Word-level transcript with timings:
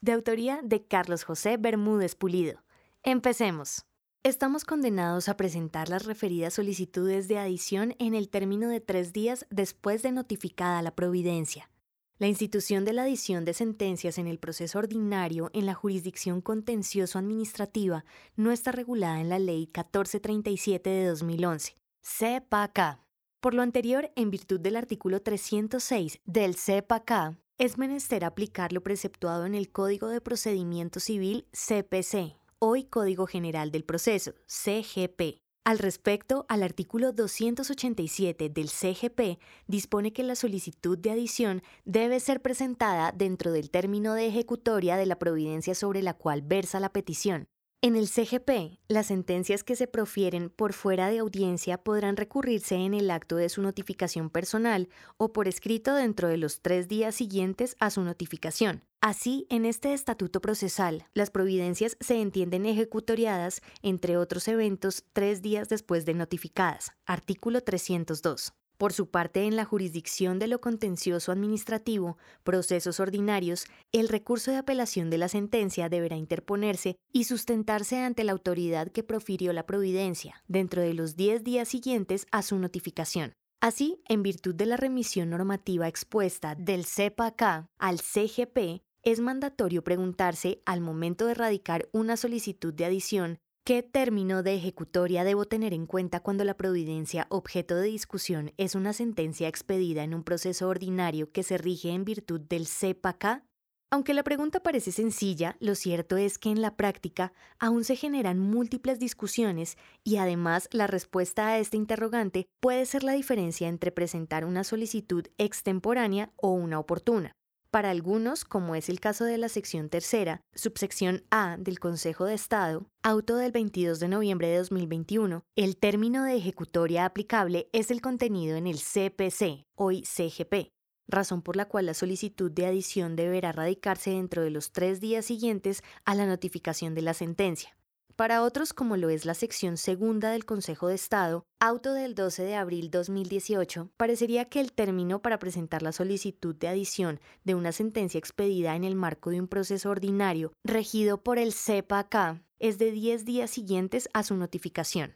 de 0.00 0.12
autoría 0.12 0.60
de 0.62 0.82
Carlos 0.86 1.24
José 1.24 1.56
Bermúdez 1.56 2.14
Pulido. 2.14 2.62
Empecemos. 3.02 3.84
Estamos 4.22 4.64
condenados 4.64 5.28
a 5.28 5.36
presentar 5.36 5.88
las 5.88 6.04
referidas 6.04 6.54
solicitudes 6.54 7.28
de 7.28 7.38
adición 7.38 7.94
en 7.98 8.14
el 8.14 8.28
término 8.28 8.68
de 8.68 8.80
tres 8.80 9.12
días 9.12 9.46
después 9.50 10.02
de 10.02 10.12
notificada 10.12 10.82
la 10.82 10.94
providencia. 10.94 11.70
La 12.18 12.26
institución 12.26 12.84
de 12.84 12.92
la 12.92 13.02
adición 13.02 13.46
de 13.46 13.54
sentencias 13.54 14.18
en 14.18 14.26
el 14.26 14.38
proceso 14.38 14.78
ordinario 14.78 15.50
en 15.54 15.64
la 15.64 15.72
jurisdicción 15.72 16.42
contencioso-administrativa 16.42 18.04
no 18.36 18.52
está 18.52 18.72
regulada 18.72 19.22
en 19.22 19.30
la 19.30 19.38
Ley 19.38 19.60
1437 19.60 20.90
de 20.90 21.06
2011, 21.06 21.76
CEPAK. 22.02 22.98
Por 23.40 23.54
lo 23.54 23.62
anterior, 23.62 24.12
en 24.16 24.30
virtud 24.30 24.60
del 24.60 24.76
artículo 24.76 25.22
306 25.22 26.20
del 26.26 26.56
CEPAK, 26.56 27.38
es 27.60 27.76
menester 27.76 28.24
aplicar 28.24 28.72
lo 28.72 28.80
preceptuado 28.80 29.44
en 29.44 29.54
el 29.54 29.70
Código 29.70 30.08
de 30.08 30.22
Procedimiento 30.22 30.98
Civil 30.98 31.44
CPC, 31.52 32.38
hoy 32.58 32.84
Código 32.84 33.26
General 33.26 33.70
del 33.70 33.84
Proceso, 33.84 34.32
CGP. 34.46 35.42
Al 35.66 35.78
respecto, 35.78 36.46
al 36.48 36.62
artículo 36.62 37.12
287 37.12 38.48
del 38.48 38.70
CGP 38.70 39.38
dispone 39.66 40.14
que 40.14 40.22
la 40.22 40.36
solicitud 40.36 40.96
de 40.96 41.10
adición 41.10 41.62
debe 41.84 42.18
ser 42.20 42.40
presentada 42.40 43.12
dentro 43.12 43.52
del 43.52 43.70
término 43.70 44.14
de 44.14 44.28
ejecutoria 44.28 44.96
de 44.96 45.04
la 45.04 45.18
providencia 45.18 45.74
sobre 45.74 46.02
la 46.02 46.14
cual 46.14 46.40
versa 46.40 46.80
la 46.80 46.94
petición, 46.94 47.46
en 47.82 47.96
el 47.96 48.08
CGP, 48.08 48.78
las 48.88 49.06
sentencias 49.06 49.64
que 49.64 49.74
se 49.74 49.86
profieren 49.86 50.50
por 50.50 50.74
fuera 50.74 51.08
de 51.08 51.20
audiencia 51.20 51.78
podrán 51.78 52.18
recurrirse 52.18 52.74
en 52.74 52.92
el 52.92 53.10
acto 53.10 53.36
de 53.36 53.48
su 53.48 53.62
notificación 53.62 54.28
personal 54.28 54.90
o 55.16 55.32
por 55.32 55.48
escrito 55.48 55.94
dentro 55.94 56.28
de 56.28 56.36
los 56.36 56.60
tres 56.60 56.88
días 56.88 57.14
siguientes 57.14 57.76
a 57.80 57.88
su 57.88 58.02
notificación. 58.02 58.84
Así, 59.00 59.46
en 59.48 59.64
este 59.64 59.94
estatuto 59.94 60.42
procesal, 60.42 61.06
las 61.14 61.30
providencias 61.30 61.96
se 62.00 62.20
entienden 62.20 62.66
ejecutoriadas, 62.66 63.62
entre 63.80 64.18
otros 64.18 64.46
eventos, 64.48 65.04
tres 65.14 65.40
días 65.40 65.70
después 65.70 66.04
de 66.04 66.12
notificadas. 66.12 66.92
Artículo 67.06 67.62
302. 67.62 68.52
Por 68.80 68.94
su 68.94 69.10
parte, 69.10 69.44
en 69.44 69.56
la 69.56 69.66
jurisdicción 69.66 70.38
de 70.38 70.46
lo 70.46 70.62
contencioso 70.62 71.32
administrativo, 71.32 72.16
procesos 72.44 72.98
ordinarios, 72.98 73.66
el 73.92 74.08
recurso 74.08 74.52
de 74.52 74.56
apelación 74.56 75.10
de 75.10 75.18
la 75.18 75.28
sentencia 75.28 75.90
deberá 75.90 76.16
interponerse 76.16 76.96
y 77.12 77.24
sustentarse 77.24 77.98
ante 77.98 78.24
la 78.24 78.32
autoridad 78.32 78.88
que 78.88 79.02
profirió 79.02 79.52
la 79.52 79.66
providencia, 79.66 80.42
dentro 80.48 80.80
de 80.80 80.94
los 80.94 81.14
10 81.14 81.44
días 81.44 81.68
siguientes 81.68 82.26
a 82.32 82.40
su 82.40 82.58
notificación. 82.58 83.34
Así, 83.60 84.00
en 84.08 84.22
virtud 84.22 84.54
de 84.54 84.64
la 84.64 84.78
remisión 84.78 85.28
normativa 85.28 85.86
expuesta 85.86 86.54
del 86.54 86.86
CEPAK 86.86 87.66
al 87.76 87.98
CGP, 87.98 88.80
es 89.02 89.20
mandatorio 89.20 89.84
preguntarse 89.84 90.62
al 90.64 90.80
momento 90.80 91.26
de 91.26 91.34
radicar 91.34 91.86
una 91.92 92.16
solicitud 92.16 92.72
de 92.72 92.86
adición 92.86 93.40
¿Qué 93.64 93.82
término 93.82 94.42
de 94.42 94.54
ejecutoria 94.54 95.22
debo 95.22 95.44
tener 95.44 95.74
en 95.74 95.86
cuenta 95.86 96.20
cuando 96.20 96.44
la 96.44 96.56
providencia 96.56 97.26
objeto 97.28 97.76
de 97.76 97.88
discusión 97.88 98.52
es 98.56 98.74
una 98.74 98.94
sentencia 98.94 99.48
expedida 99.48 100.02
en 100.02 100.14
un 100.14 100.24
proceso 100.24 100.68
ordinario 100.68 101.30
que 101.30 101.42
se 101.42 101.58
rige 101.58 101.90
en 101.90 102.04
virtud 102.04 102.40
del 102.40 102.66
CEPAK? 102.66 103.44
Aunque 103.92 104.14
la 104.14 104.22
pregunta 104.22 104.60
parece 104.60 104.92
sencilla, 104.92 105.56
lo 105.60 105.74
cierto 105.74 106.16
es 106.16 106.38
que 106.38 106.48
en 106.48 106.62
la 106.62 106.76
práctica 106.76 107.32
aún 107.58 107.84
se 107.84 107.96
generan 107.96 108.38
múltiples 108.38 108.98
discusiones 108.98 109.76
y 110.04 110.16
además 110.16 110.68
la 110.72 110.86
respuesta 110.86 111.48
a 111.48 111.58
este 111.58 111.76
interrogante 111.76 112.46
puede 112.60 112.86
ser 112.86 113.02
la 113.02 113.12
diferencia 113.12 113.68
entre 113.68 113.92
presentar 113.92 114.46
una 114.46 114.64
solicitud 114.64 115.26
extemporánea 115.38 116.32
o 116.36 116.52
una 116.52 116.78
oportuna. 116.78 117.36
Para 117.70 117.90
algunos, 117.90 118.44
como 118.44 118.74
es 118.74 118.88
el 118.88 118.98
caso 118.98 119.24
de 119.24 119.38
la 119.38 119.48
sección 119.48 119.90
tercera, 119.90 120.42
subsección 120.56 121.22
A 121.30 121.56
del 121.56 121.78
Consejo 121.78 122.24
de 122.24 122.34
Estado, 122.34 122.90
auto 123.04 123.36
del 123.36 123.52
22 123.52 124.00
de 124.00 124.08
noviembre 124.08 124.48
de 124.48 124.56
2021, 124.56 125.44
el 125.54 125.76
término 125.76 126.24
de 126.24 126.34
ejecutoria 126.34 127.04
aplicable 127.04 127.68
es 127.72 127.92
el 127.92 128.00
contenido 128.00 128.56
en 128.56 128.66
el 128.66 128.78
CPC, 128.80 129.66
hoy 129.76 130.02
CGP, 130.02 130.72
razón 131.06 131.42
por 131.42 131.54
la 131.54 131.66
cual 131.66 131.86
la 131.86 131.94
solicitud 131.94 132.50
de 132.50 132.66
adición 132.66 133.14
deberá 133.14 133.52
radicarse 133.52 134.10
dentro 134.10 134.42
de 134.42 134.50
los 134.50 134.72
tres 134.72 135.00
días 135.00 135.24
siguientes 135.24 135.84
a 136.04 136.16
la 136.16 136.26
notificación 136.26 136.96
de 136.96 137.02
la 137.02 137.14
sentencia. 137.14 137.76
Para 138.20 138.42
otros, 138.42 138.74
como 138.74 138.98
lo 138.98 139.08
es 139.08 139.24
la 139.24 139.32
sección 139.32 139.78
segunda 139.78 140.30
del 140.30 140.44
Consejo 140.44 140.88
de 140.88 140.94
Estado, 140.94 141.46
auto 141.58 141.94
del 141.94 142.14
12 142.14 142.42
de 142.42 142.54
abril 142.54 142.90
2018, 142.90 143.92
parecería 143.96 144.44
que 144.44 144.60
el 144.60 144.74
término 144.74 145.22
para 145.22 145.38
presentar 145.38 145.80
la 145.80 145.90
solicitud 145.90 146.54
de 146.54 146.68
adición 146.68 147.18
de 147.44 147.54
una 147.54 147.72
sentencia 147.72 148.18
expedida 148.18 148.76
en 148.76 148.84
el 148.84 148.94
marco 148.94 149.30
de 149.30 149.40
un 149.40 149.48
proceso 149.48 149.88
ordinario 149.88 150.52
regido 150.66 151.22
por 151.22 151.38
el 151.38 151.54
CEPA-K 151.54 152.42
es 152.58 152.76
de 152.76 152.90
10 152.92 153.24
días 153.24 153.50
siguientes 153.50 154.10
a 154.12 154.22
su 154.22 154.36
notificación. 154.36 155.14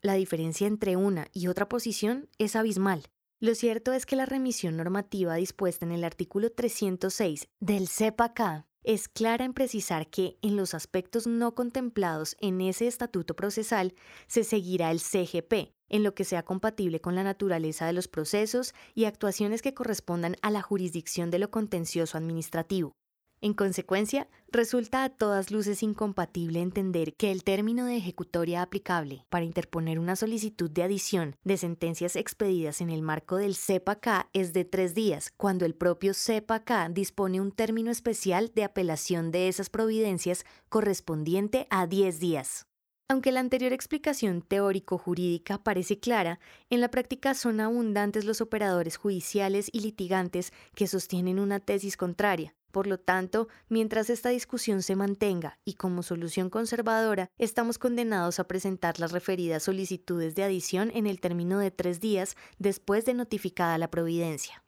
La 0.00 0.14
diferencia 0.14 0.68
entre 0.68 0.94
una 0.94 1.26
y 1.32 1.48
otra 1.48 1.68
posición 1.68 2.28
es 2.38 2.54
abismal. 2.54 3.02
Lo 3.40 3.56
cierto 3.56 3.92
es 3.94 4.06
que 4.06 4.14
la 4.14 4.26
remisión 4.26 4.76
normativa 4.76 5.34
dispuesta 5.34 5.84
en 5.84 5.90
el 5.90 6.04
artículo 6.04 6.52
306 6.52 7.48
del 7.58 7.88
CEPA-K 7.88 8.68
es 8.84 9.08
clara 9.08 9.44
en 9.44 9.52
precisar 9.52 10.08
que 10.08 10.38
en 10.42 10.56
los 10.56 10.74
aspectos 10.74 11.26
no 11.26 11.54
contemplados 11.54 12.36
en 12.40 12.60
ese 12.60 12.86
estatuto 12.86 13.34
procesal 13.34 13.94
se 14.26 14.44
seguirá 14.44 14.90
el 14.90 15.00
CGP, 15.00 15.72
en 15.88 16.02
lo 16.02 16.14
que 16.14 16.24
sea 16.24 16.42
compatible 16.42 17.00
con 17.00 17.14
la 17.14 17.22
naturaleza 17.22 17.86
de 17.86 17.92
los 17.92 18.08
procesos 18.08 18.74
y 18.94 19.04
actuaciones 19.04 19.62
que 19.62 19.74
correspondan 19.74 20.36
a 20.42 20.50
la 20.50 20.62
jurisdicción 20.62 21.30
de 21.30 21.38
lo 21.38 21.50
contencioso 21.50 22.18
administrativo. 22.18 22.92
En 23.44 23.54
consecuencia, 23.54 24.28
resulta 24.52 25.02
a 25.02 25.08
todas 25.08 25.50
luces 25.50 25.82
incompatible 25.82 26.60
entender 26.60 27.14
que 27.14 27.32
el 27.32 27.42
término 27.42 27.86
de 27.86 27.96
ejecutoria 27.96 28.62
aplicable 28.62 29.26
para 29.30 29.44
interponer 29.44 29.98
una 29.98 30.14
solicitud 30.14 30.70
de 30.70 30.84
adición 30.84 31.34
de 31.42 31.56
sentencias 31.56 32.14
expedidas 32.14 32.80
en 32.80 32.88
el 32.88 33.02
marco 33.02 33.38
del 33.38 33.56
CEPA-K 33.56 34.28
es 34.32 34.52
de 34.52 34.64
tres 34.64 34.94
días, 34.94 35.32
cuando 35.36 35.66
el 35.66 35.74
propio 35.74 36.14
CEPA-K 36.14 36.90
dispone 36.90 37.40
un 37.40 37.50
término 37.50 37.90
especial 37.90 38.52
de 38.54 38.62
apelación 38.62 39.32
de 39.32 39.48
esas 39.48 39.70
providencias 39.70 40.44
correspondiente 40.68 41.66
a 41.68 41.88
diez 41.88 42.20
días. 42.20 42.68
Aunque 43.08 43.32
la 43.32 43.40
anterior 43.40 43.72
explicación 43.72 44.42
teórico-jurídica 44.42 45.58
parece 45.58 45.98
clara, 45.98 46.38
en 46.70 46.80
la 46.80 46.92
práctica 46.92 47.34
son 47.34 47.58
abundantes 47.58 48.24
los 48.24 48.40
operadores 48.40 48.96
judiciales 48.96 49.68
y 49.72 49.80
litigantes 49.80 50.52
que 50.76 50.86
sostienen 50.86 51.40
una 51.40 51.58
tesis 51.58 51.96
contraria, 51.96 52.54
por 52.72 52.86
lo 52.86 52.98
tanto, 52.98 53.48
mientras 53.68 54.10
esta 54.10 54.30
discusión 54.30 54.82
se 54.82 54.96
mantenga 54.96 55.58
y 55.64 55.74
como 55.74 56.02
solución 56.02 56.50
conservadora, 56.50 57.30
estamos 57.38 57.78
condenados 57.78 58.40
a 58.40 58.48
presentar 58.48 58.98
las 58.98 59.12
referidas 59.12 59.62
solicitudes 59.62 60.34
de 60.34 60.42
adición 60.42 60.90
en 60.94 61.06
el 61.06 61.20
término 61.20 61.58
de 61.58 61.70
tres 61.70 62.00
días 62.00 62.36
después 62.58 63.04
de 63.04 63.14
notificada 63.14 63.78
la 63.78 63.90
providencia. 63.90 64.64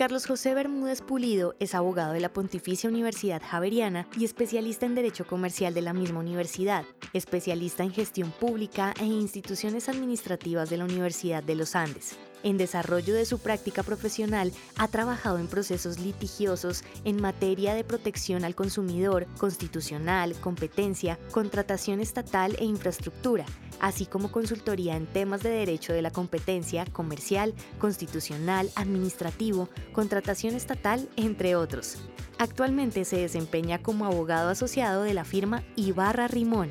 Carlos 0.00 0.26
José 0.26 0.54
Bermúdez 0.54 1.02
Pulido 1.02 1.54
es 1.60 1.74
abogado 1.74 2.14
de 2.14 2.20
la 2.20 2.32
Pontificia 2.32 2.88
Universidad 2.88 3.42
Javeriana 3.44 4.08
y 4.16 4.24
especialista 4.24 4.86
en 4.86 4.94
Derecho 4.94 5.26
Comercial 5.26 5.74
de 5.74 5.82
la 5.82 5.92
misma 5.92 6.20
universidad, 6.20 6.86
especialista 7.12 7.82
en 7.82 7.92
gestión 7.92 8.30
pública 8.30 8.94
e 8.98 9.04
instituciones 9.04 9.90
administrativas 9.90 10.70
de 10.70 10.78
la 10.78 10.84
Universidad 10.84 11.42
de 11.42 11.54
los 11.54 11.76
Andes. 11.76 12.16
En 12.42 12.56
desarrollo 12.56 13.14
de 13.14 13.26
su 13.26 13.38
práctica 13.38 13.82
profesional 13.82 14.52
ha 14.76 14.88
trabajado 14.88 15.38
en 15.38 15.46
procesos 15.46 15.98
litigiosos 15.98 16.84
en 17.04 17.20
materia 17.20 17.74
de 17.74 17.84
protección 17.84 18.44
al 18.44 18.54
consumidor, 18.54 19.26
constitucional, 19.38 20.34
competencia, 20.40 21.18
contratación 21.32 22.00
estatal 22.00 22.56
e 22.58 22.64
infraestructura, 22.64 23.44
así 23.80 24.06
como 24.06 24.32
consultoría 24.32 24.96
en 24.96 25.06
temas 25.06 25.42
de 25.42 25.50
derecho 25.50 25.92
de 25.92 26.02
la 26.02 26.10
competencia 26.10 26.86
comercial, 26.86 27.54
constitucional, 27.78 28.70
administrativo, 28.74 29.68
contratación 29.92 30.54
estatal, 30.54 31.08
entre 31.16 31.56
otros. 31.56 31.98
Actualmente 32.38 33.04
se 33.04 33.18
desempeña 33.18 33.82
como 33.82 34.06
abogado 34.06 34.48
asociado 34.48 35.02
de 35.02 35.12
la 35.12 35.24
firma 35.24 35.62
Ibarra 35.76 36.26
Rimón. 36.26 36.70